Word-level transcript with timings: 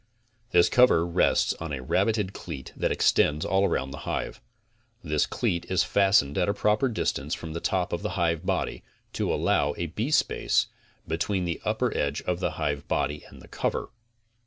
This 0.49 0.67
cover 0.67 1.05
rests 1.05 1.53
on 1.59 1.71
a 1.71 1.83
rabited 1.83 2.33
cleat 2.33 2.73
that 2.75 2.91
extends 2.91 3.45
all 3.45 3.65
around 3.67 3.91
the 3.91 3.99
hive. 4.09 4.41
This 5.03 5.27
cleat 5.27 5.69
is 5.69 5.83
fastened 5.83 6.39
at 6.39 6.49
a 6.49 6.55
proper 6.55 6.89
distance 6.89 7.35
from 7.35 7.53
the 7.53 7.59
top 7.59 7.93
of 7.93 8.01
the 8.01 8.17
hive 8.17 8.43
body 8.43 8.81
to 9.13 9.31
allow 9.31 9.75
a 9.77 9.89
beespace 9.89 10.65
between 11.07 11.45
the 11.45 11.61
upper 11.63 11.95
edge 11.95 12.23
of 12.23 12.39
the 12.39 12.53
hive 12.57 12.87
body 12.87 13.23
and 13.29 13.43
the 13.43 13.47
cover. 13.47 13.91